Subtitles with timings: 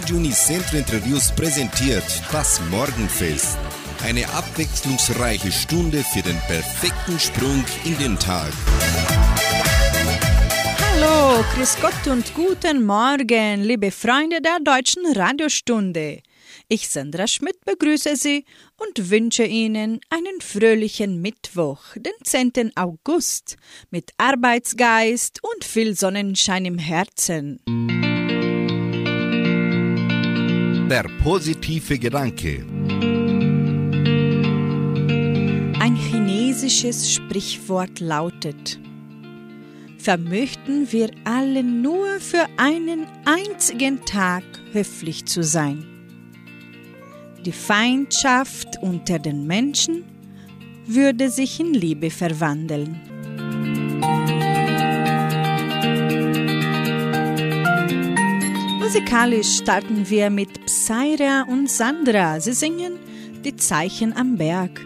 [0.00, 3.58] Radio Unicentro Interviews präsentiert das Morgenfest.
[4.02, 8.50] Eine abwechslungsreiche Stunde für den perfekten Sprung in den Tag.
[10.80, 16.22] Hallo, Chris Gott und guten Morgen, liebe Freunde der deutschen Radiostunde.
[16.68, 18.46] Ich, Sandra Schmidt, begrüße Sie
[18.78, 22.72] und wünsche Ihnen einen fröhlichen Mittwoch, den 10.
[22.74, 23.58] August,
[23.90, 27.60] mit Arbeitsgeist und viel Sonnenschein im Herzen.
[30.90, 32.66] Der positive Gedanke.
[35.78, 38.78] Ein chinesisches Sprichwort lautet,
[39.96, 45.90] Vermöchten wir alle nur für einen einzigen Tag höflich zu sein
[47.44, 50.04] die Feindschaft unter den Menschen
[50.86, 53.00] würde sich in Liebe verwandeln.
[58.92, 62.40] Musikalisch starten wir mit Psyra und Sandra.
[62.40, 62.98] Sie singen
[63.44, 64.84] Die Zeichen am Berg.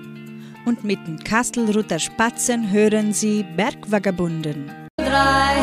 [0.67, 4.71] Und mit den Kastelruther Spatzen hören sie Bergvagabunden.
[4.99, 5.55] Drei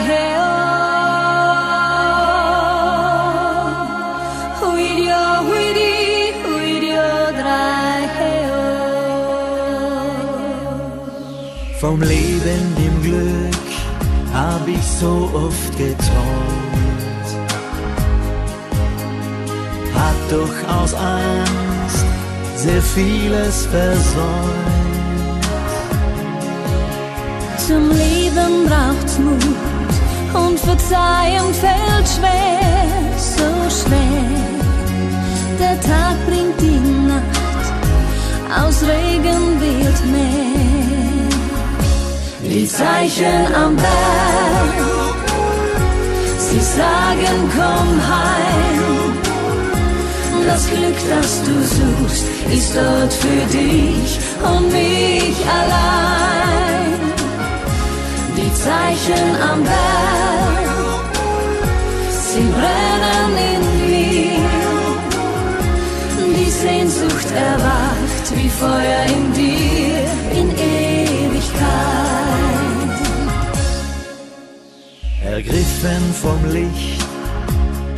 [11.80, 16.71] Vom Leben, dem Glück, hab ich so oft geträumt.
[20.02, 22.06] Hat doch aus Angst
[22.56, 25.46] sehr vieles versäumt.
[27.68, 29.94] Zum Leben braucht's Mut
[30.34, 32.92] und Verzeihen fällt schwer,
[33.36, 34.42] so schwer.
[35.60, 37.66] Der Tag bringt die Nacht,
[38.62, 40.62] aus Regen wird mehr
[42.52, 44.76] die Zeichen am Berg.
[46.38, 49.21] Sie sagen, komm heim.
[50.48, 57.00] Das Glück, das du suchst, ist dort für dich und mich allein.
[58.36, 61.12] Die Zeichen am Berg,
[62.12, 64.50] sie brennen in mir.
[66.38, 70.02] Die Sehnsucht erwacht wie Feuer in dir
[70.40, 71.72] in Ewigkeit.
[75.24, 77.06] Ergriffen vom Licht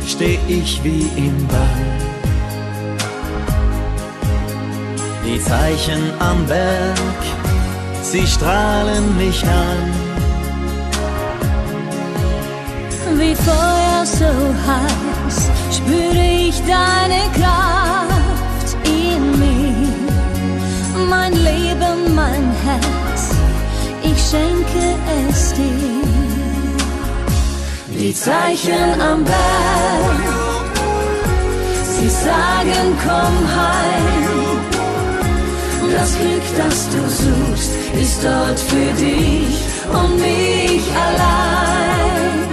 [0.06, 2.13] steh ich wie im Bann.
[5.34, 7.20] Die Zeichen am Berg,
[8.02, 9.82] sie strahlen mich an.
[13.18, 14.32] Wie Feuer so
[14.68, 19.88] heiß spüre ich deine Kraft in mir.
[21.10, 23.34] Mein Leben, mein Herz,
[24.04, 24.94] ich schenke
[25.28, 26.04] es dir
[27.98, 30.20] die Zeichen am Berg.
[31.82, 34.73] Sie sagen, komm heim.
[35.96, 37.70] Das Glück, das du suchst,
[38.02, 39.56] ist dort für dich
[39.98, 42.48] und mich allein.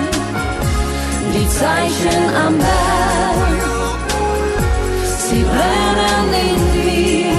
[1.33, 3.61] Die Zeichen am Berg,
[5.27, 7.35] sie brennen in dir.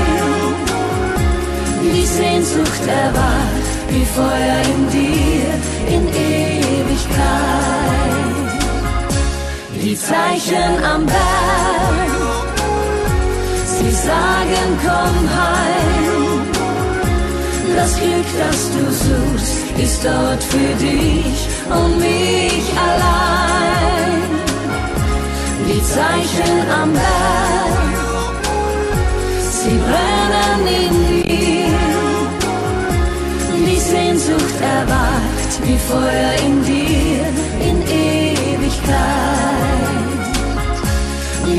[1.83, 5.51] Die Sehnsucht erwacht wie Feuer in dir
[5.95, 7.63] in Ewigkeit
[9.83, 12.22] die Zeichen am Berg.
[13.83, 16.47] Sie sagen, komm heim.
[17.75, 21.39] Das Glück, das du suchst, ist dort für dich
[21.69, 24.23] und mich allein.
[25.67, 27.95] Die Zeichen am Berg,
[29.51, 31.79] sie brennen in dir.
[33.67, 37.25] Die Sehnsucht erwacht wie Feuer in dir
[37.69, 39.43] in Ewigkeit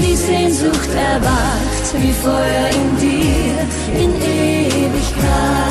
[0.01, 5.63] die Sehnsucht erwacht wie Feuer in dir in Ewigkeit.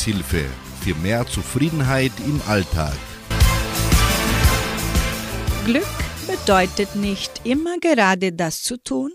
[0.00, 0.46] Lebenshilfe
[0.80, 2.96] für mehr Zufriedenheit im Alltag.
[5.66, 5.84] Glück
[6.26, 9.12] bedeutet nicht immer gerade das zu tun,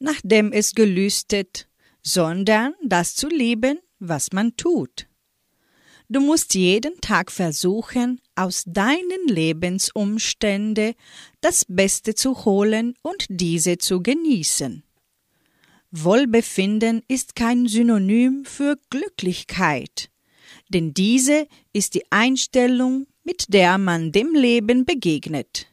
[0.00, 1.68] nachdem es gelüstet,
[2.02, 5.06] sondern das zu lieben, was man tut.
[6.08, 10.94] Du musst jeden Tag versuchen, aus deinen Lebensumständen
[11.40, 14.82] das Beste zu holen und diese zu genießen.
[15.92, 20.10] Wohlbefinden ist kein Synonym für Glücklichkeit,
[20.68, 25.66] denn diese ist die Einstellung, mit der man dem Leben begegnet.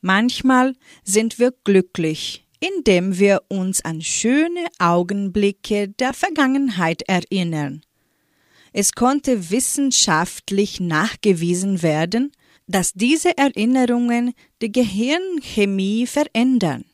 [0.00, 0.74] Manchmal
[1.04, 7.82] sind wir glücklich, indem wir uns an schöne Augenblicke der Vergangenheit erinnern.
[8.72, 12.32] Es konnte wissenschaftlich nachgewiesen werden,
[12.66, 16.84] dass diese Erinnerungen die Gehirnchemie verändern.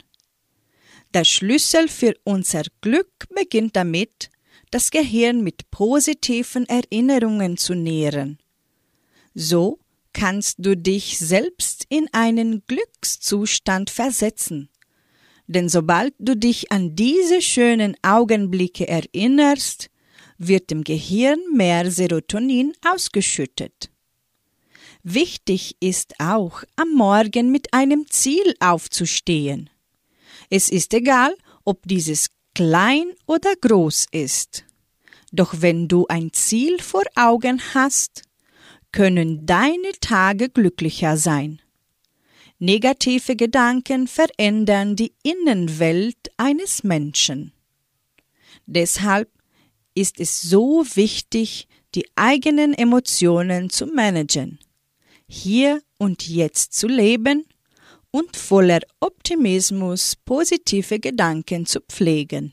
[1.14, 4.30] Der Schlüssel für unser Glück beginnt damit,
[4.72, 8.38] das Gehirn mit positiven Erinnerungen zu nähren.
[9.34, 9.78] So
[10.12, 14.70] kannst du dich selbst in einen Glückszustand versetzen.
[15.46, 19.90] Denn sobald du dich an diese schönen Augenblicke erinnerst,
[20.38, 23.90] wird dem Gehirn mehr Serotonin ausgeschüttet.
[25.02, 29.68] Wichtig ist auch, am Morgen mit einem Ziel aufzustehen.
[30.48, 34.64] Es ist egal, ob dieses klein oder groß ist.
[35.32, 38.22] Doch wenn du ein Ziel vor Augen hast,
[38.92, 41.62] können deine Tage glücklicher sein.
[42.58, 47.52] Negative Gedanken verändern die Innenwelt eines Menschen.
[48.66, 49.30] Deshalb
[49.94, 54.58] ist es so wichtig, die eigenen Emotionen zu managen,
[55.26, 57.46] hier und jetzt zu leben
[58.12, 62.52] und voller Optimismus positive Gedanken zu pflegen.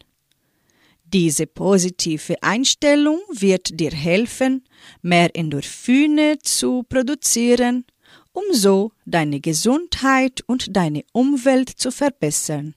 [1.03, 4.63] Diese positive Einstellung wird dir helfen,
[5.01, 7.85] mehr Endorphine zu produzieren,
[8.31, 12.75] um so deine Gesundheit und deine Umwelt zu verbessern.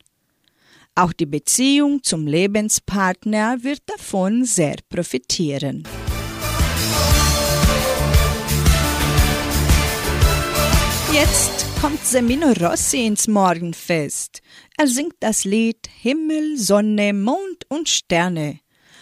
[0.94, 5.84] Auch die Beziehung zum Lebenspartner wird davon sehr profitieren.
[11.12, 14.40] Jetzt kommt Semino Rossi ins Morgenfest.
[14.78, 18.60] Er singt das Lied Himmel, Sonne, Mond und Sterne.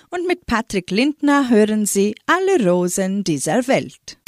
[0.09, 4.20] Und mit Patrick Lindner hören Sie alle Rosen dieser Welt.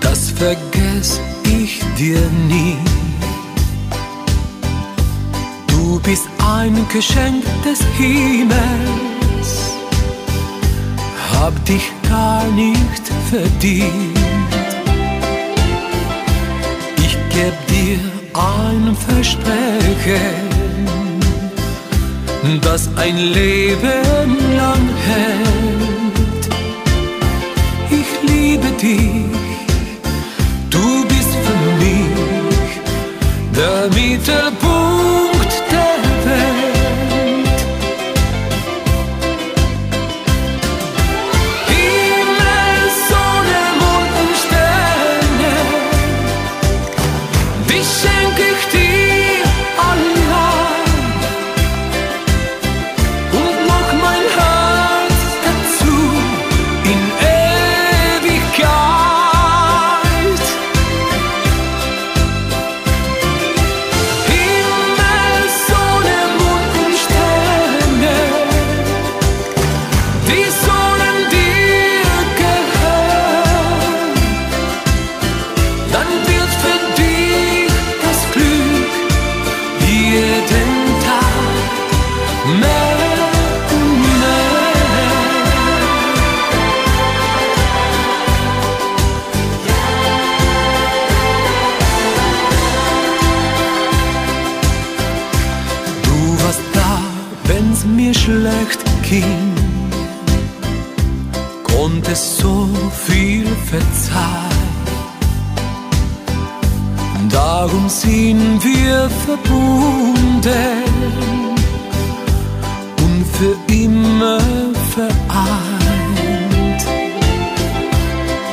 [0.00, 2.76] Das vergess ich dir nie.
[5.68, 9.50] Du bist ein Geschenk des Himmels,
[11.32, 14.18] hab dich gar nicht verdient.
[17.06, 18.00] Ich geb dir
[18.34, 20.48] ein Versprechen,
[22.62, 25.69] das ein Leben lang hält.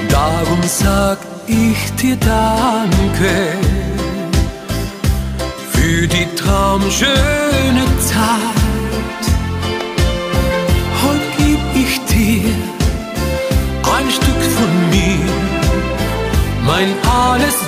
[0.09, 3.57] Darum sag ich dir Danke
[5.71, 9.23] für die traumschöne Zeit.
[11.03, 12.53] Heute gib ich dir
[13.97, 15.19] ein Stück von mir,
[16.65, 17.66] mein alles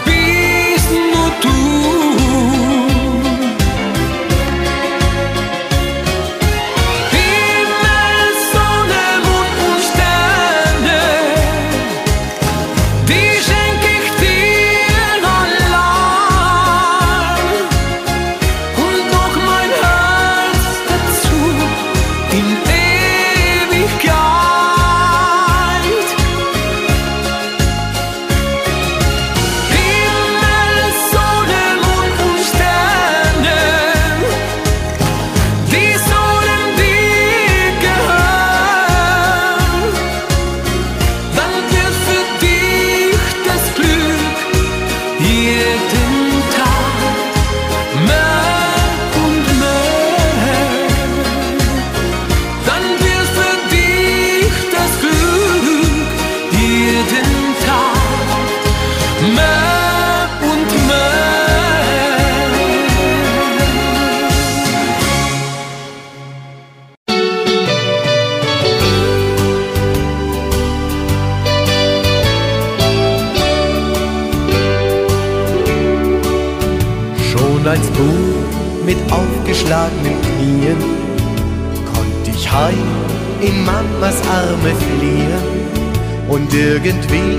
[86.50, 87.38] Und irgendwie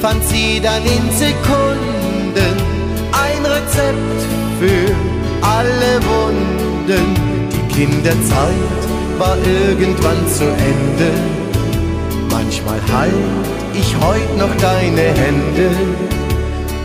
[0.00, 2.56] fand sie dann in Sekunden
[3.12, 4.20] ein Rezept
[4.58, 4.94] für
[5.42, 7.14] alle Wunden.
[7.52, 8.80] Die Kinderzeit
[9.18, 11.12] war irgendwann zu Ende.
[12.30, 13.12] Manchmal halt
[13.74, 15.70] ich heut noch deine Hände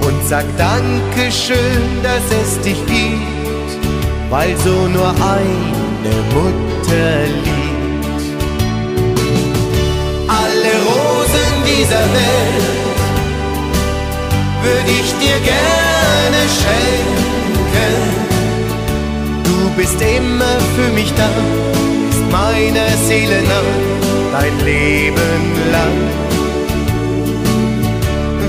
[0.01, 7.60] und sag Dankeschön, dass es dich gibt, weil so nur eine Mutter liebt.
[11.81, 12.99] Dieser Welt
[14.61, 17.93] würde ich dir gerne schenken.
[19.43, 21.29] Du bist immer für mich da,
[22.07, 23.69] bist meiner Seele nah,
[24.33, 25.97] dein Leben lang.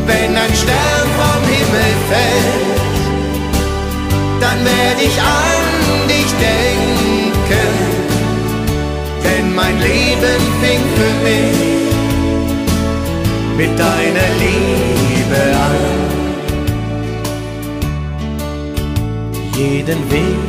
[0.06, 2.82] Wenn ein Stern vom Himmel fällt,
[4.42, 7.72] dann werde ich an dich denken.
[9.24, 11.91] Denn mein Leben fing für mich
[13.62, 15.80] mit deiner Liebe an.
[19.56, 20.42] Jeden Weg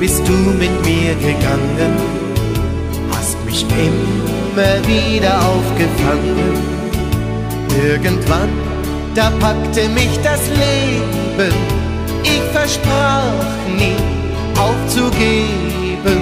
[0.00, 1.92] bist du mit mir gegangen,
[3.12, 6.74] hast mich immer wieder aufgefangen
[7.90, 8.52] Irgendwann,
[9.14, 11.54] da packte mich das Leben.
[12.22, 14.00] Ich versprach nie
[14.66, 16.20] aufzugeben.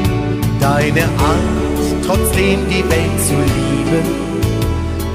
[0.59, 4.07] Deine Art, trotzdem die Welt zu lieben,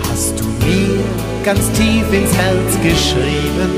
[0.08, 0.97] hast du mir
[1.48, 3.72] ganz tief ins Herz geschrieben.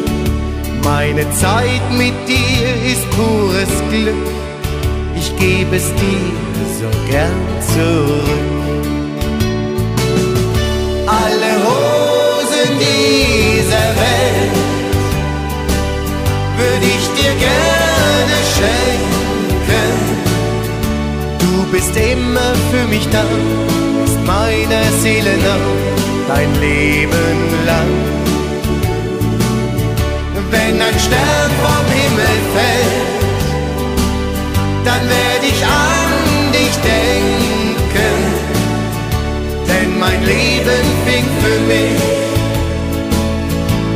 [0.83, 4.25] Meine Zeit mit dir ist pures Glück.
[5.15, 7.41] Ich gebe es dir so gern
[7.73, 8.49] zurück.
[11.05, 14.55] Alle Rosen dieser Welt
[16.57, 19.93] würde ich dir gerne schenken.
[21.37, 23.23] Du bist immer für mich da,
[24.03, 25.88] bist meiner Seele nah,
[26.29, 27.91] dein Leben lang.
[30.51, 33.09] Wenn ein Stern vom Himmel fällt,
[34.85, 36.11] dann werde ich an
[36.57, 38.17] dich denken,
[39.69, 42.01] denn mein Leben fing für mich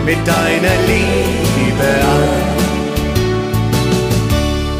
[0.07, 2.29] mit deiner Liebe an.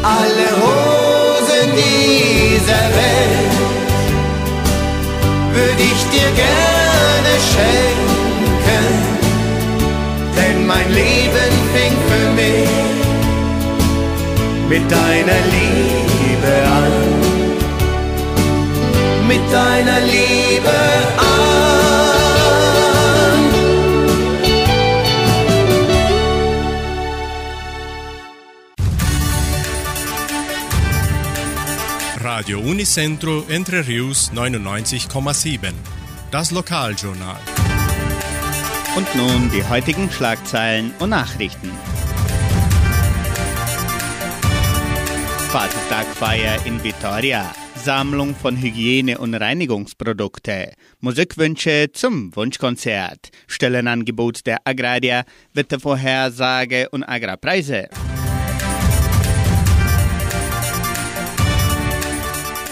[0.02, 3.53] Alle Rosen dieser Welt
[6.12, 8.86] dir gerne schenken,
[10.36, 12.94] denn mein Leben fing für mich
[14.68, 16.92] mit deiner Liebe an.
[19.28, 20.76] Mit deiner Liebe
[21.18, 21.44] an.
[32.34, 35.93] Radio Unicentro Entre Rius 99,7.
[36.34, 37.38] Das Lokaljournal.
[38.96, 41.70] Und nun die heutigen Schlagzeilen und Nachrichten.
[45.52, 47.54] Vatertagfeier in Vitoria.
[47.76, 50.72] Sammlung von Hygiene- und Reinigungsprodukte.
[50.98, 53.30] Musikwünsche zum Wunschkonzert.
[53.46, 57.88] Stellenangebot der Agraria, Wettervorhersage und Agrarpreise.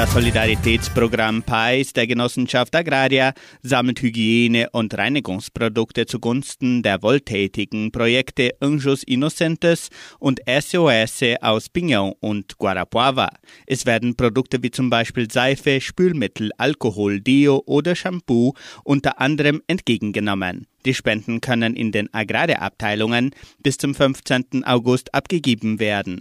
[0.00, 9.02] Das Solidaritätsprogramm PAIS der Genossenschaft Agraria sammelt Hygiene- und Reinigungsprodukte zugunsten der wohltätigen Projekte Anjos
[9.02, 13.28] Innocentes und SOS aus Pinhão und Guarapuava.
[13.66, 20.66] Es werden Produkte wie zum Beispiel Seife, Spülmittel, Alkohol, Deo oder Shampoo unter anderem entgegengenommen.
[20.86, 24.64] Die Spenden können in den Agraria-Abteilungen bis zum 15.
[24.64, 26.20] August abgegeben werden.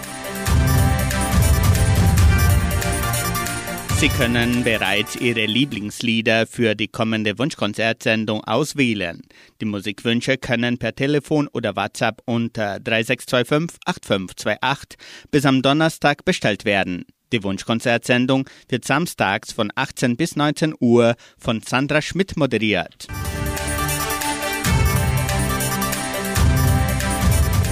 [4.00, 9.20] Sie können bereits Ihre Lieblingslieder für die kommende Wunschkonzertsendung auswählen.
[9.60, 14.98] Die Musikwünsche können per Telefon oder WhatsApp unter 3625 8528
[15.32, 17.08] bis am Donnerstag bestellt werden.
[17.34, 23.08] Die Wunschkonzertsendung wird samstags von 18 bis 19 Uhr von Sandra Schmidt moderiert.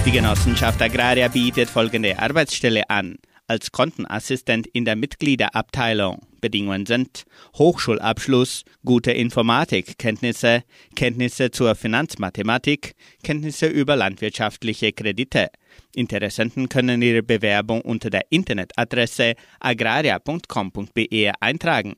[0.04, 3.16] Die Genossenschaft Agraria bietet folgende Arbeitsstelle an
[3.48, 6.20] als Kontenassistent in der Mitgliederabteilung.
[6.40, 7.24] Bedingungen sind
[7.56, 10.62] Hochschulabschluss, gute Informatikkenntnisse,
[10.94, 15.48] Kenntnisse zur Finanzmathematik, Kenntnisse über landwirtschaftliche Kredite.
[15.94, 21.96] Interessenten können ihre Bewerbung unter der Internetadresse agraria.com.be eintragen.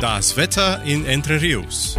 [0.00, 1.96] Das Wetter in Entre Rios.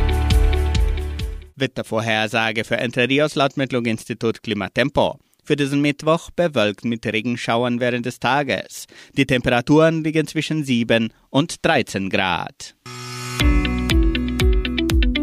[1.55, 5.19] Wettervorhersage für Entre Rios laut Metlog-Institut Klimatempo.
[5.47, 8.85] Für diesen Mittwoch bewölkt mit Regenschauern während des Tages.
[9.13, 12.75] Die Temperaturen liegen zwischen 7 und 13 Grad.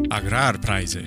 [0.09, 1.03] Agrarpreise.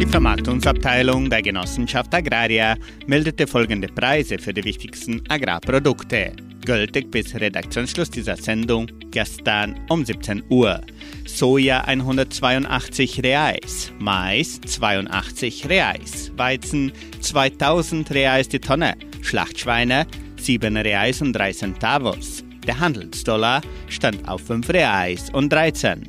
[0.00, 2.74] Die Vermarktungsabteilung der Genossenschaft Agraria
[3.06, 6.32] meldete folgende Preise für die wichtigsten Agrarprodukte.
[6.64, 10.80] Gültig bis Redaktionsschluss dieser Sendung gestern um 17 Uhr.
[11.26, 20.06] Soja 182 Reais, Mais 82 Reais, Weizen 2000 Reais die Tonne, Schlachtschweine
[20.38, 22.42] 7 Reais und 3 Centavos.
[22.66, 23.60] Der Handelsdollar
[23.90, 26.08] stand auf 5 Reais und 13.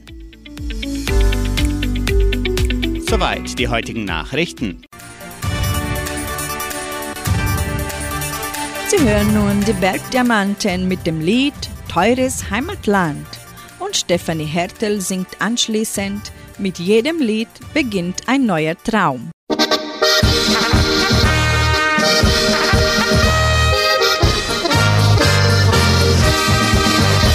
[3.11, 4.83] Soweit die heutigen Nachrichten.
[8.87, 11.53] Sie hören nun die Bergdiamanten mit dem Lied
[11.91, 13.27] Teures Heimatland.
[13.79, 19.29] Und Stefanie Hertel singt anschließend Mit jedem Lied beginnt ein neuer Traum.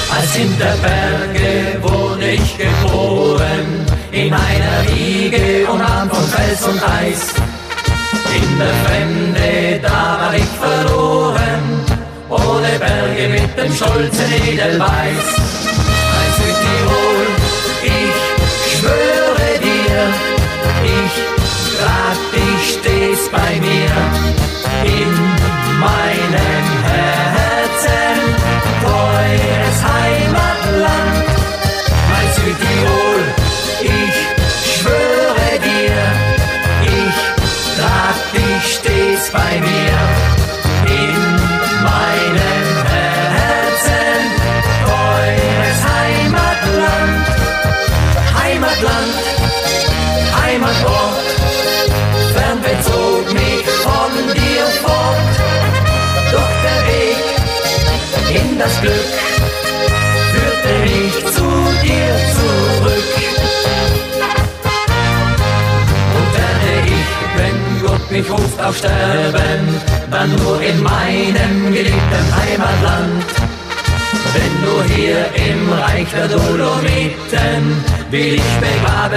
[0.09, 3.86] Als hinter Berge wurde ich geboren
[4.17, 7.35] in einer Wiege umarmt von Fels und Eis.
[8.35, 11.85] In der Fremde, da war ich verloren,
[12.31, 15.27] ohne Berge mit dem stolzen Edelweiß.
[16.19, 17.27] Ein Südtirol,
[17.83, 18.17] ich
[18.73, 19.99] schwöre dir,
[20.97, 21.15] ich
[21.77, 23.93] trag dich stets bei mir
[24.99, 25.13] in
[25.79, 28.17] meinem Herzen,
[28.83, 29.96] treues Herz.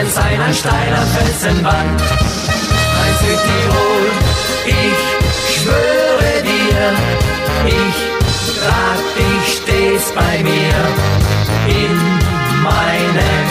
[0.10, 2.02] sein ein, ein steiler Felsenwand.
[3.02, 4.06] Ein Südtirol,
[4.66, 6.94] ich schwöre dir,
[7.68, 7.98] ich
[8.60, 10.74] trag dich stets bei mir
[11.68, 11.96] in
[12.64, 13.49] meinem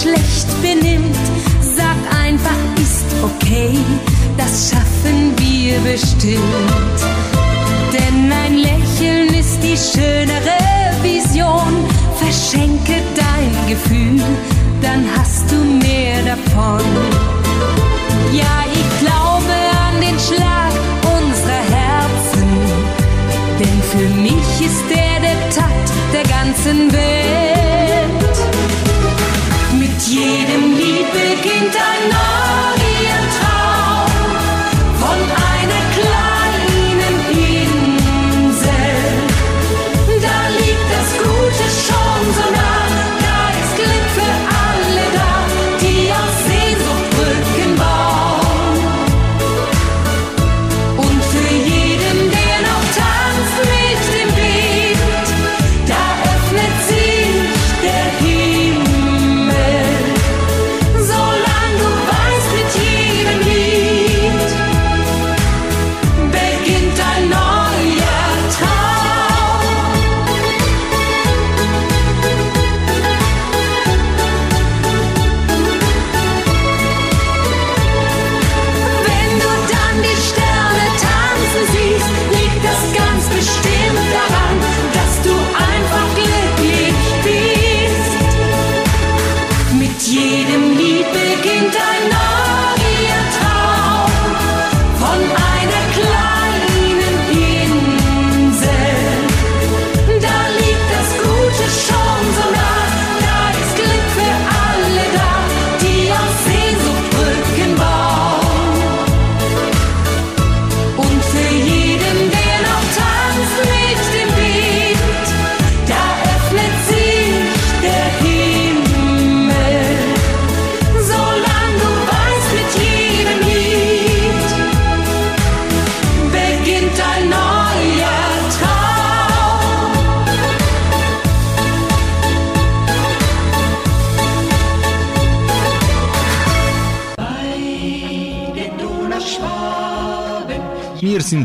[0.00, 1.16] schlecht benimmt,
[1.76, 3.78] sag einfach, ist okay,
[4.36, 7.00] das schaffen wir bestimmt.
[7.92, 10.58] Denn ein Lächeln ist die schönere
[11.02, 11.72] Vision,
[12.16, 14.22] verschenke dein Gefühl,
[14.80, 16.84] dann hast du mehr davon.
[18.32, 19.54] Ja, ich glaube
[19.86, 20.72] an den Schlag
[21.18, 22.48] unserer Herzen,
[23.58, 27.19] denn für mich ist er der Takt der ganzen Welt.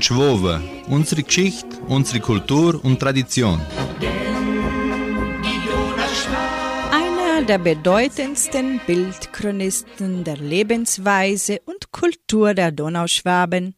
[0.05, 0.61] Schwoben.
[0.87, 3.59] Unsere Geschichte, unsere Kultur und Tradition.
[6.91, 13.73] Einer der bedeutendsten Bildchronisten der Lebensweise und Kultur der Donauschwaben,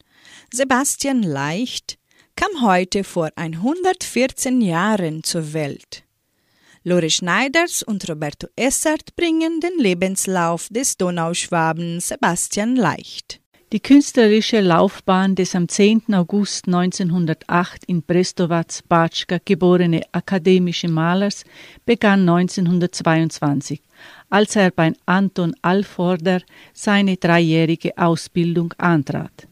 [0.51, 1.97] Sebastian Leicht,
[2.35, 6.03] kam heute vor 114 Jahren zur Welt.
[6.83, 13.39] Lore Schneiders und Roberto Essert bringen den Lebenslauf des Donauschwaben Sebastian Leicht.
[13.73, 16.13] Die künstlerische Laufbahn des am 10.
[16.13, 21.43] August 1908 in Brestovac-Batschka geborene akademischen Malers
[21.85, 23.81] begann 1922,
[24.29, 29.49] als er bei Anton Alforder seine dreijährige Ausbildung antrat.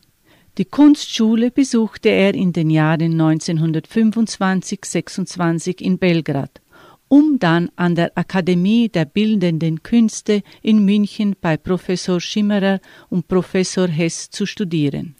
[0.58, 6.62] Die Kunstschule besuchte er in den Jahren 1925-26 in Belgrad,
[7.08, 13.88] um dann an der Akademie der Bildenden Künste in München bei Professor Schimmerer und Professor
[13.88, 15.16] Hess zu studieren.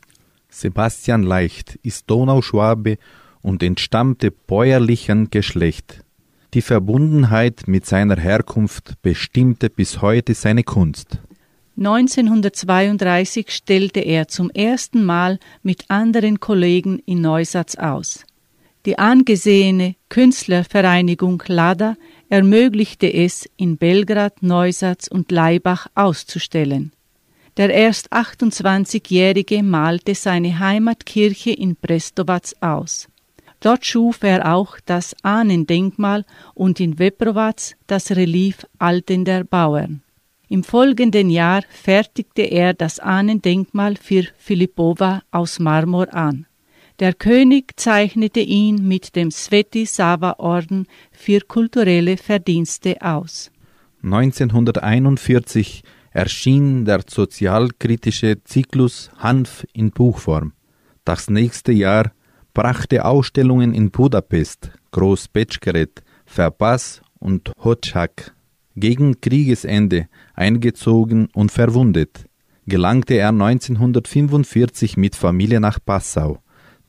[0.50, 2.98] Sebastian Leicht ist Donauschwabe
[3.42, 6.02] und entstammte bäuerlichen Geschlecht.
[6.54, 11.20] Die Verbundenheit mit seiner Herkunft bestimmte bis heute seine Kunst.
[11.78, 18.26] 1932 stellte er zum ersten Mal mit anderen Kollegen in Neusatz aus.
[18.86, 21.98] Die angesehene Künstlervereinigung LADA
[22.30, 26.92] ermöglichte es, in Belgrad, Neusatz und Laibach auszustellen.
[27.58, 33.08] Der erst 28-Jährige malte seine Heimatkirche in Prestovac aus.
[33.60, 40.04] Dort schuf er auch das Ahnendenkmal und in Weprovac das Relief Altender Bauern.
[40.48, 46.46] Im folgenden Jahr fertigte er das Ahnendenkmal für Filippova aus Marmor an.
[47.00, 53.52] Der König zeichnete ihn mit dem Sveti Sava Orden für kulturelle Verdienste aus.
[54.02, 60.54] 1941 erschien der sozialkritische Zyklus Hanf in Buchform.
[61.04, 62.14] Das nächste Jahr
[62.54, 68.34] brachte Ausstellungen in Budapest, Großbetschkeret, Verpass und Hotschak.
[68.78, 72.26] Gegen Kriegesende eingezogen und verwundet,
[72.68, 76.40] gelangte er 1945 mit Familie nach Passau,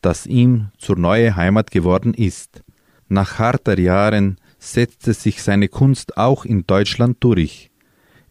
[0.06, 2.62] das ihm zur neue Heimat geworden ist.
[3.08, 7.72] Nach harter Jahren setzte sich seine Kunst auch in Deutschland durch.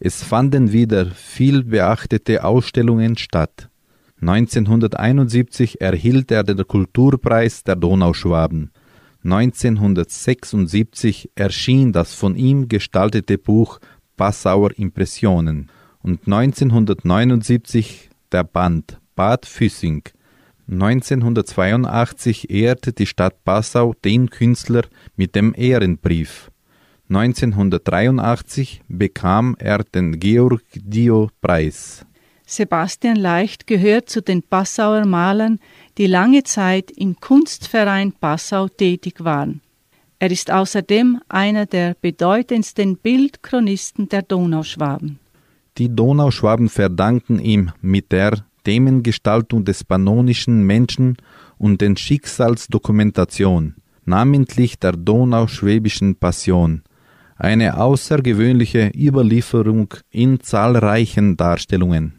[0.00, 3.68] Es fanden wieder viel beachtete Ausstellungen statt.
[4.22, 8.70] 1971 erhielt er den Kulturpreis der Donauschwaben.
[9.22, 13.80] 1976 erschien das von ihm gestaltete Buch
[14.16, 15.70] Passauer Impressionen
[16.02, 20.04] und 1979 der Band Bad Füssing
[20.68, 24.82] 1982 ehrte die Stadt Passau den Künstler
[25.16, 26.50] mit dem Ehrenbrief.
[27.08, 32.04] 1983 bekam er den Georg-Dio-Preis.
[32.46, 35.60] Sebastian Leicht gehört zu den Passauer Malern,
[35.98, 39.60] die lange Zeit im Kunstverein Passau tätig waren.
[40.18, 45.18] Er ist außerdem einer der bedeutendsten Bildchronisten der Donauschwaben.
[45.78, 51.16] Die Donauschwaben verdanken ihm mit der Themengestaltung des pannonischen Menschen
[51.56, 56.82] und den Schicksalsdokumentation, namentlich der Donauschwäbischen Passion,
[57.36, 62.14] eine außergewöhnliche Überlieferung in zahlreichen Darstellungen.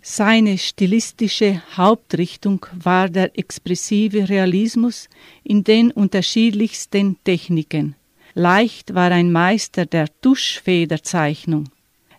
[0.00, 5.08] Seine stilistische Hauptrichtung war der expressive Realismus
[5.42, 7.96] in den unterschiedlichsten Techniken.
[8.34, 11.64] Leicht war ein Meister der Tuschfederzeichnung.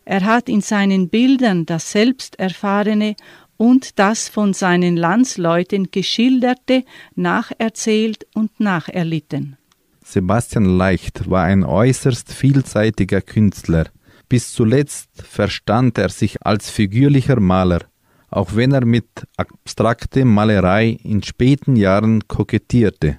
[0.03, 3.15] Er hat in seinen Bildern das Selbsterfahrene
[3.59, 9.57] und das von seinen Landsleuten geschilderte nacherzählt und nacherlitten.
[10.01, 13.87] Sebastian Leicht war ein äußerst vielseitiger Künstler.
[14.29, 17.81] Bis zuletzt verstand er sich als figürlicher Maler,
[18.29, 23.17] auch wenn er mit abstrakter Malerei in späten Jahren kokettierte.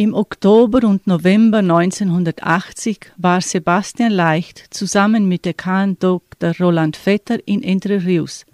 [0.00, 6.52] Im Oktober und November 1980 war Sebastian Leicht zusammen mit Dekan Dr.
[6.60, 8.46] Roland Vetter in Entre Rios.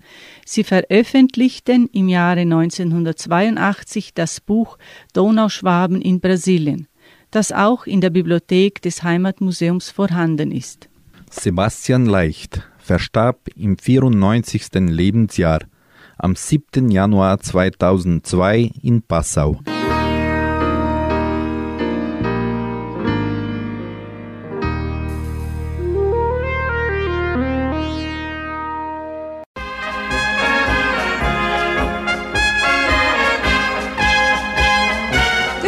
[0.46, 4.78] Sie veröffentlichten im Jahre 1982 das Buch
[5.12, 6.88] Donauschwaben in Brasilien,
[7.30, 10.88] das auch in der Bibliothek des Heimatmuseums vorhanden ist.
[11.30, 14.68] Sebastian Leicht verstarb im 94.
[14.76, 15.61] Lebensjahr
[16.16, 16.90] am 7.
[16.90, 19.61] Januar 2002 in Passau.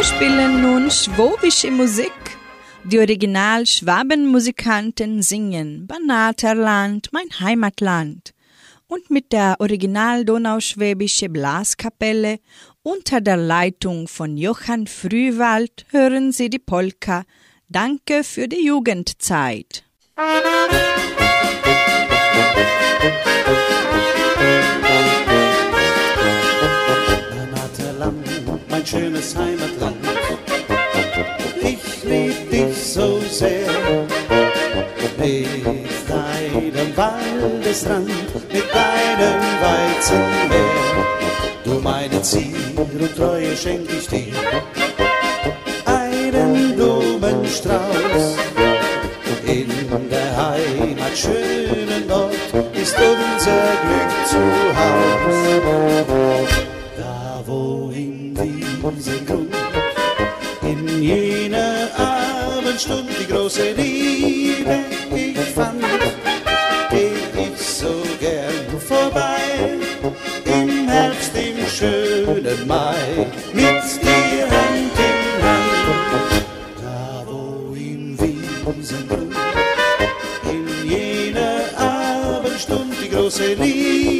[0.07, 2.13] Spielen nun schwäbische Musik.
[2.85, 8.33] Die Original-Schwabenmusikanten singen Banaterland, mein Heimatland.
[8.87, 12.39] Und mit der Original-Donauschwäbische Blaskapelle
[12.83, 17.23] unter der Leitung von Johann Frühwald hören Sie die Polka
[17.67, 19.83] Danke für die Jugendzeit.
[20.15, 21.16] Banaterland,
[33.37, 33.69] sehr.
[35.19, 38.09] Mit deinem Waldesrand,
[38.51, 41.05] mit deinem Weizenmeer.
[41.63, 44.33] Du meine Zier und Treue schenk ich dir.
[45.85, 48.37] Einen Blumenstrauß.
[49.45, 49.69] In
[50.09, 52.33] der Heimat schönen Ort
[52.73, 54.43] ist unser Glück zu
[54.79, 56.49] Haus.
[56.97, 59.55] Da wo in diesem Grund
[60.63, 61.36] in jener
[62.77, 65.81] Abendstund die große Liebe ich fand,
[66.91, 67.09] geh
[67.41, 69.39] ich so gern vorbei.
[70.45, 76.45] Im Herbst, im schönen Mai, mit dir Hand in Hand.
[76.79, 79.35] Da wo in Wiesengrund
[80.43, 84.16] in jener Abendstund die große Liebe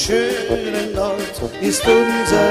[0.00, 1.20] schönen Ort
[1.60, 2.49] ist unser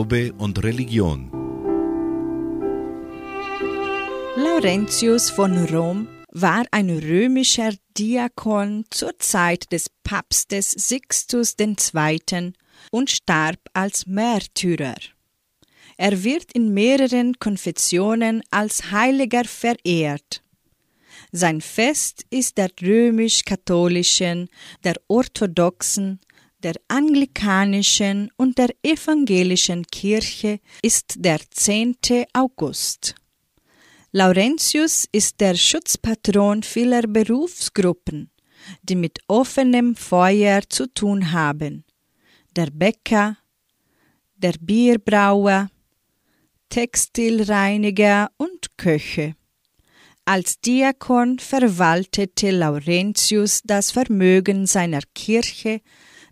[0.00, 1.30] Glaube und Religion.
[4.34, 12.54] Laurentius von Rom war ein römischer Diakon zur Zeit des Papstes Sixtus II.
[12.90, 14.96] und starb als Märtyrer.
[15.98, 20.42] Er wird in mehreren Konfessionen als Heiliger verehrt.
[21.30, 24.48] Sein Fest ist der römisch-katholischen,
[24.82, 26.20] der orthodoxen,
[26.62, 31.96] der anglikanischen und der evangelischen Kirche ist der 10.
[32.32, 33.14] August.
[34.12, 38.30] Laurentius ist der Schutzpatron vieler Berufsgruppen,
[38.82, 41.84] die mit offenem Feuer zu tun haben.
[42.56, 43.36] Der Bäcker,
[44.36, 45.68] der Bierbrauer,
[46.68, 49.34] Textilreiniger und Köche.
[50.24, 55.80] Als Diakon verwaltete Laurentius das Vermögen seiner Kirche,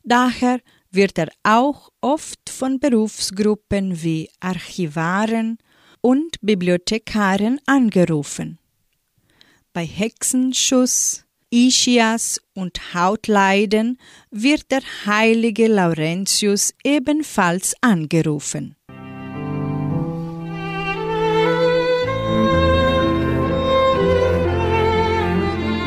[0.05, 5.59] daher wird er auch oft von Berufsgruppen wie Archivaren
[6.01, 8.59] und Bibliothekaren angerufen.
[9.73, 13.99] Bei Hexenschuss, Ischias und Hautleiden
[14.31, 18.75] wird der heilige Laurentius ebenfalls angerufen.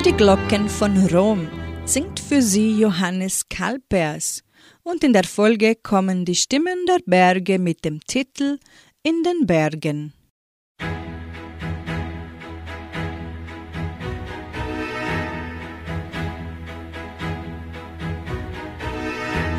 [0.06, 1.61] Die Glocken von Rom
[1.92, 4.44] singt für sie Johannes Kalpers
[4.82, 8.60] und in der Folge kommen die Stimmen der Berge mit dem Titel
[9.04, 10.14] In den Bergen.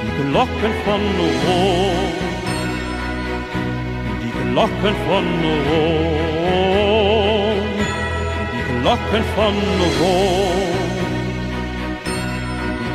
[0.03, 1.03] die Glocken von
[1.45, 2.15] Rom.
[4.23, 5.27] Die Glocken von
[5.69, 6.96] Rom,
[8.87, 9.57] Glocken von
[10.01, 10.79] Rom,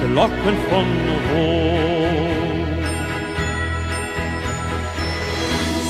[0.08, 0.88] Glocken von
[1.34, 2.32] Rom.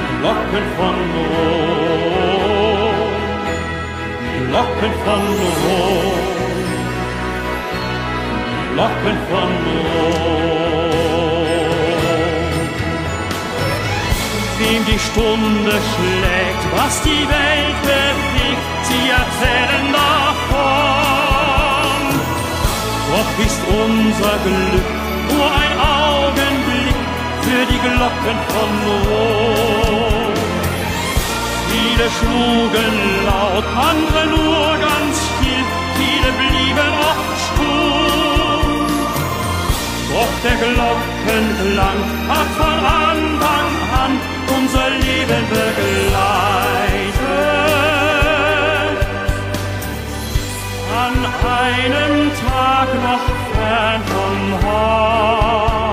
[0.04, 1.78] die Glocken von Rom,
[4.34, 5.24] die Glocken von
[5.64, 6.28] Rom.
[8.78, 10.27] Glocken von Rom.
[14.70, 20.68] Wem die Stunde schlägt, was die Welt bewegt, sie erzählen davon.
[23.12, 24.90] Doch ist unser Glück
[25.32, 27.00] nur ein Augenblick
[27.44, 28.72] für die Glocken von
[29.08, 30.34] Rom.
[31.72, 32.96] Viele schlugen
[33.26, 35.66] laut, andere nur ganz still,
[35.96, 38.88] viele blieben oft stumm.
[40.12, 43.77] Doch der Glockenklang hat von Anfang an
[44.56, 46.18] unser Leben begleitet.
[51.06, 51.16] An
[51.48, 55.87] einem Tag noch fern von heute,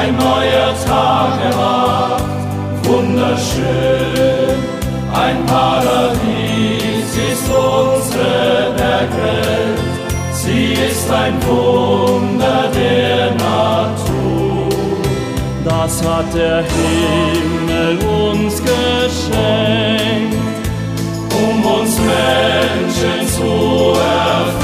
[0.00, 2.24] Ein neuer Tag erwacht,
[2.84, 4.56] wunderschön,
[5.12, 9.80] ein Paradies ist unsere Bergwelt,
[10.32, 14.68] sie ist ein Wunder der Natur.
[15.64, 20.40] Das hat der Himmel uns geschenkt
[21.42, 24.59] um uns Menschen zu erfreuen.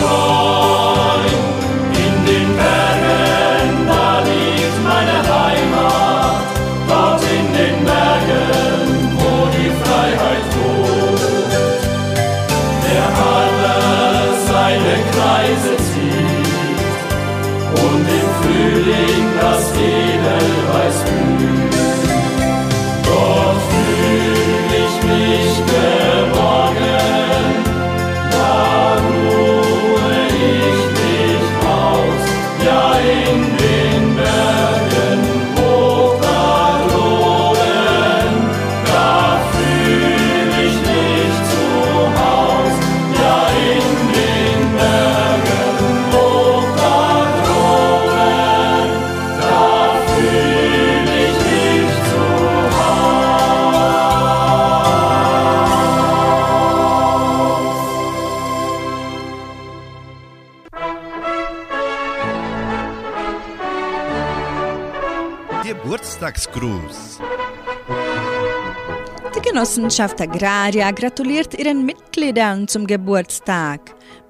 [69.56, 73.80] Genossenschaft Agraria gratuliert ihren Mitgliedern zum Geburtstag.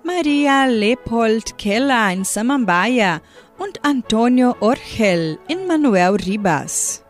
[0.05, 3.21] Maria Leopold Keller in Samambaya
[3.59, 7.03] und Antonio Orchel in Manuel Ribas.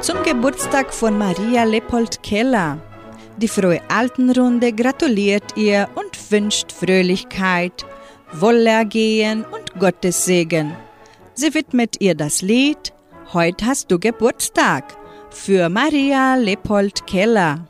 [0.00, 2.78] Zum Geburtstag von Maria Leopold Keller.
[3.36, 7.84] Die frohe Altenrunde gratuliert ihr und wünscht Fröhlichkeit,
[8.30, 10.83] Wohlergehen und Gottes Segen.
[11.34, 12.94] Sie widmet ihr das Lied
[13.32, 14.96] Heute hast du Geburtstag
[15.30, 17.66] für Maria Leopold Keller.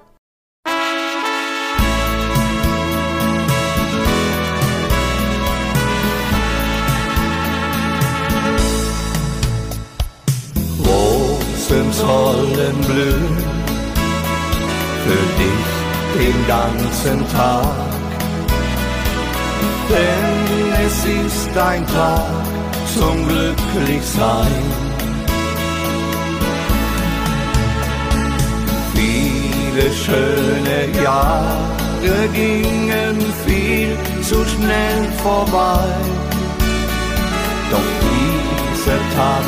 [10.78, 13.38] Rosen sollen blühen
[15.04, 17.74] für dich den ganzen Tag.
[19.88, 22.53] Denn es ist ein Tag
[22.98, 24.62] zum Glücklichsein.
[28.94, 33.16] Viele schöne Jahre gingen
[33.46, 35.88] viel zu schnell vorbei.
[37.70, 39.44] Doch dieser Tag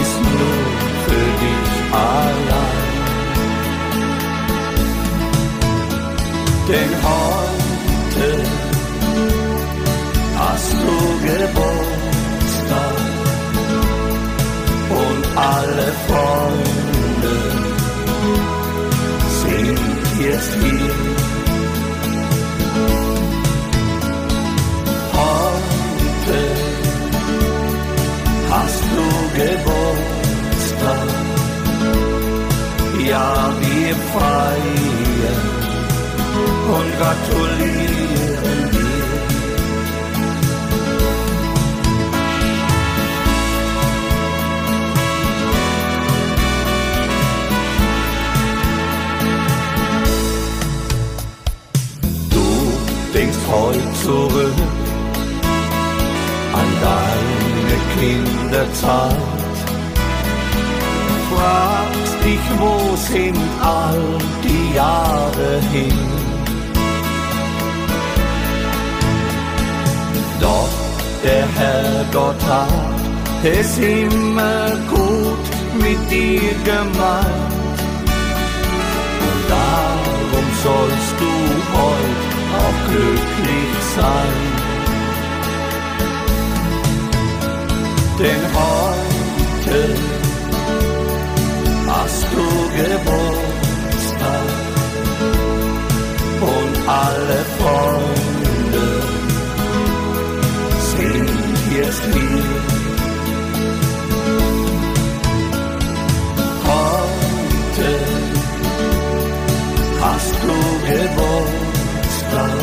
[0.00, 0.62] ist nur
[1.04, 2.90] für dich allein.
[6.68, 8.28] Denn heute
[10.38, 11.99] hast du Geburtstag
[15.40, 17.36] alle Freunde
[19.42, 19.80] sind
[20.20, 20.94] jetzt hier.
[25.20, 26.40] Heute
[28.50, 29.06] hast du
[29.40, 31.08] Geburtstag,
[33.08, 33.30] ja
[33.60, 35.48] wir feiern
[36.76, 38.79] und gratulieren dir.
[63.12, 65.98] Sind all die Jahre hin?
[70.40, 70.74] Doch
[71.24, 73.00] der Herrgott hat
[73.42, 75.46] es immer gut
[75.84, 77.78] mit dir gemeint.
[79.26, 81.32] Und darum sollst du
[81.78, 82.30] heute
[82.62, 84.38] auch glücklich sein.
[88.18, 90.19] Denn heute
[92.10, 92.46] hast du
[92.82, 94.48] Geburtstag
[96.54, 98.86] und alle Freunde
[100.90, 101.30] sind
[101.76, 102.62] jetzt hier.
[106.70, 107.90] Heute
[110.02, 110.56] hast du
[110.90, 112.60] Geburtstag,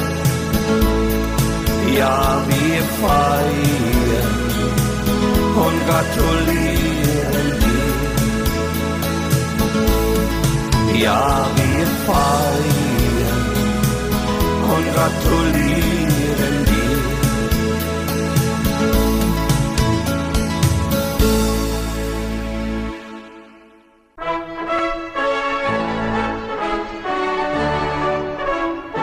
[1.98, 2.18] ja
[2.50, 4.38] wir feiern
[5.66, 7.77] und gratulieren dir.
[11.00, 13.48] Ja, wir feiern
[14.74, 16.98] und gratulieren dir.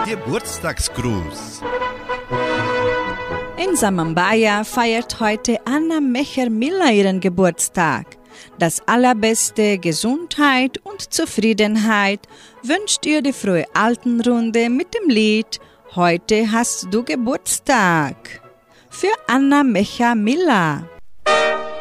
[0.07, 1.63] Geburtstagsgruß.
[3.57, 8.19] In Samambaya feiert heute Anna Mecher-Miller ihren Geburtstag.
[8.59, 12.21] Das allerbeste Gesundheit und Zufriedenheit
[12.63, 15.61] wünscht ihr die frohe Altenrunde mit dem Lied
[15.97, 18.17] Heute hast du Geburtstag.
[18.91, 20.89] Für Anna Mecher-Miller.
[21.29, 21.74] Heute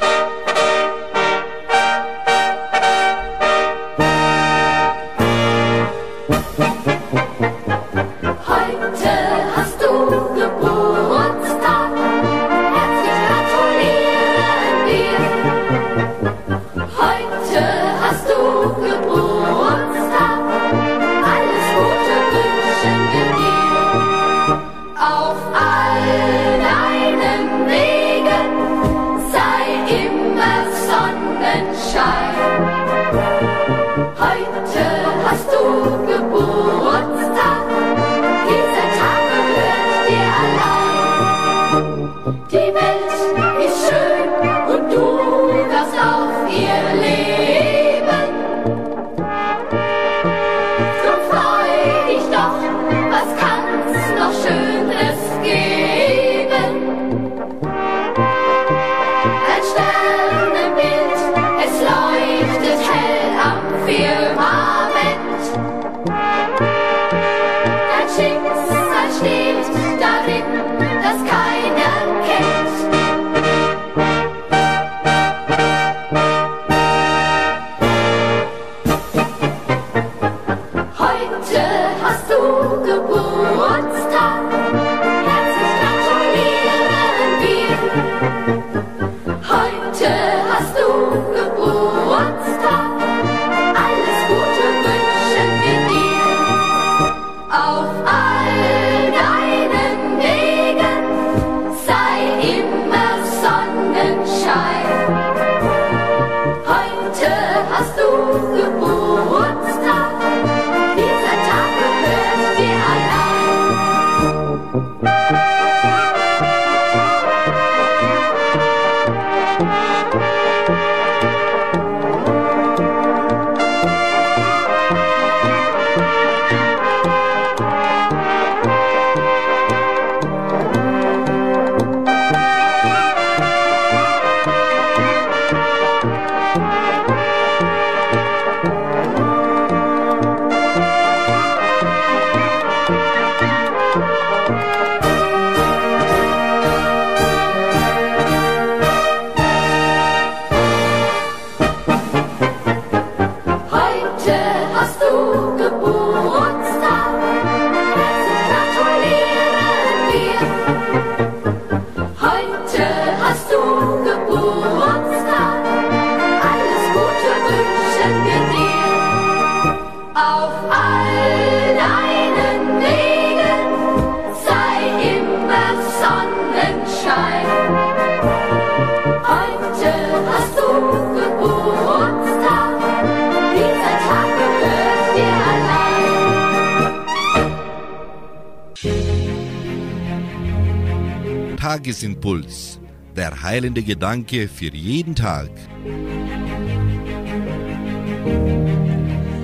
[193.54, 195.52] heilende Gedanke für jeden Tag.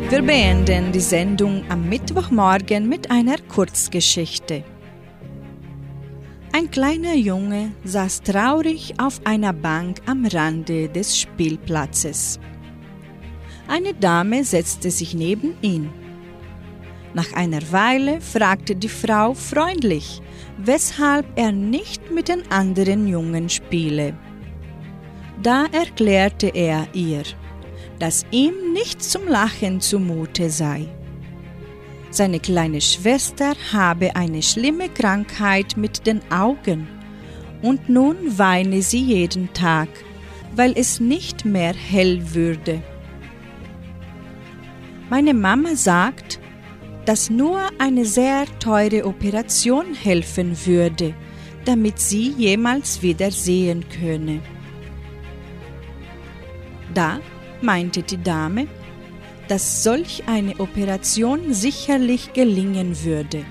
[0.09, 4.63] Wir beenden die Sendung am Mittwochmorgen mit einer Kurzgeschichte.
[6.53, 12.39] Ein kleiner Junge saß traurig auf einer Bank am Rande des Spielplatzes.
[13.67, 15.91] Eine Dame setzte sich neben ihn.
[17.13, 20.21] Nach einer Weile fragte die Frau freundlich,
[20.57, 24.13] weshalb er nicht mit den anderen Jungen spiele.
[25.41, 27.23] Da erklärte er ihr,
[27.97, 30.87] dass ihm nicht zum Lachen zumute sei.
[32.11, 36.87] Seine kleine Schwester habe eine schlimme Krankheit mit den Augen
[37.61, 39.89] und nun weine sie jeden Tag,
[40.55, 42.81] weil es nicht mehr hell würde.
[45.09, 46.38] Meine Mama sagt,
[47.09, 51.15] dass nur eine sehr teure Operation helfen würde,
[51.65, 54.41] damit sie jemals wieder sehen könne.
[56.93, 57.19] Da
[57.63, 58.67] meinte die Dame,
[59.47, 63.43] dass solch eine Operation sicherlich gelingen würde.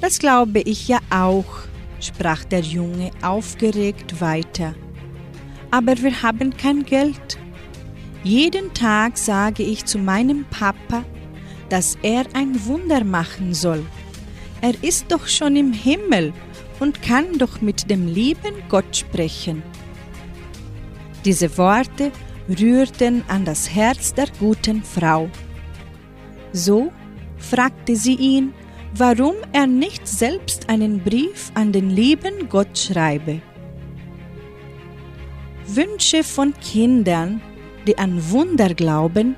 [0.00, 1.46] Das glaube ich ja auch,
[2.00, 4.74] sprach der Junge aufgeregt weiter.
[5.70, 7.38] Aber wir haben kein Geld.
[8.24, 11.04] Jeden Tag sage ich zu meinem Papa,
[11.72, 13.82] dass er ein Wunder machen soll.
[14.60, 16.34] Er ist doch schon im Himmel
[16.80, 19.62] und kann doch mit dem lieben Gott sprechen.
[21.24, 22.12] Diese Worte
[22.60, 25.30] rührten an das Herz der guten Frau.
[26.52, 26.92] So
[27.38, 28.52] fragte sie ihn,
[28.94, 33.40] warum er nicht selbst einen Brief an den lieben Gott schreibe.
[35.66, 37.40] Wünsche von Kindern,
[37.86, 39.36] die an Wunder glauben,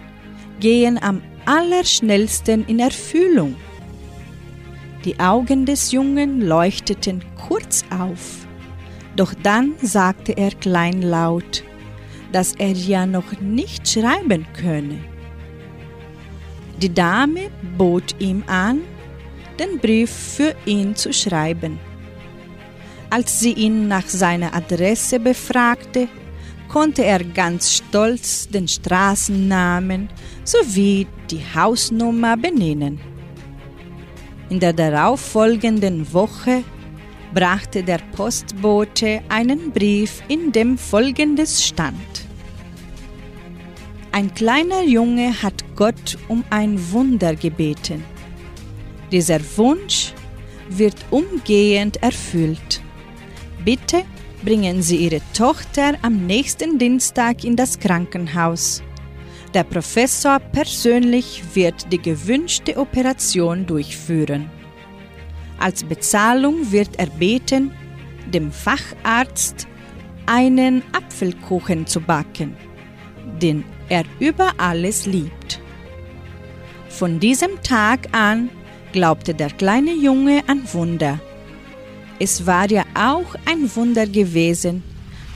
[0.59, 3.57] gehen am allerschnellsten in Erfüllung.
[5.05, 8.47] Die Augen des Jungen leuchteten kurz auf,
[9.17, 11.63] doch dann sagte er kleinlaut,
[12.33, 14.99] dass er ja noch nicht schreiben könne.
[16.83, 18.81] Die Dame bot ihm an,
[19.59, 21.79] den Brief für ihn zu schreiben.
[23.11, 26.09] Als sie ihn nach seiner Adresse befragte,
[26.75, 30.09] konnte er ganz stolz den Straßennamen
[30.43, 32.99] sowie die Hausnummer benennen.
[34.51, 36.65] In der darauffolgenden Woche
[37.33, 42.27] brachte der Postbote einen Brief, in dem folgendes stand.
[44.11, 48.03] Ein kleiner Junge hat Gott um ein Wunder gebeten.
[49.13, 50.13] Dieser Wunsch
[50.71, 52.81] wird umgehend erfüllt.
[53.65, 54.03] Bitte
[54.45, 58.83] bringen Sie Ihre Tochter am nächsten Dienstag in das Krankenhaus.
[59.55, 64.51] Der Professor persönlich wird die gewünschte Operation durchführen.
[65.59, 67.73] Als Bezahlung wird er beten,
[68.33, 69.67] dem Facharzt
[70.27, 72.57] einen Apfelkuchen zu backen,
[73.41, 75.61] den er über alles liebt.
[76.89, 78.51] Von diesem Tag an
[78.93, 81.21] glaubte der kleine Junge an Wunder.
[82.19, 84.83] Es war ja auch ein Wunder gewesen,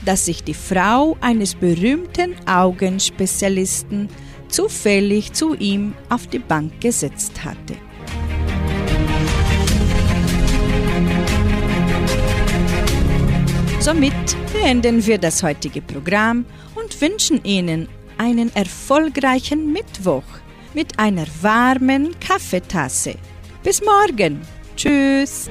[0.05, 4.07] dass sich die Frau eines berühmten Augenspezialisten
[4.47, 7.75] zufällig zu ihm auf die Bank gesetzt hatte.
[13.79, 14.13] Somit
[14.53, 20.23] beenden wir das heutige Programm und wünschen Ihnen einen erfolgreichen Mittwoch
[20.73, 23.15] mit einer warmen Kaffeetasse.
[23.63, 24.41] Bis morgen.
[24.75, 25.49] Tschüss.